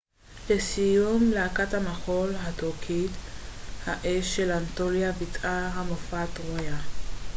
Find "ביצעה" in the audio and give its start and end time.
5.11-5.67